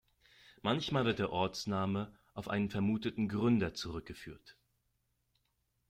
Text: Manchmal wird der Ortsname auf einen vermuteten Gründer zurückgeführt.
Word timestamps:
Manchmal 0.63 1.05
wird 1.05 1.19
der 1.19 1.29
Ortsname 1.31 2.11
auf 2.33 2.47
einen 2.47 2.71
vermuteten 2.71 3.29
Gründer 3.29 3.75
zurückgeführt. 3.75 4.57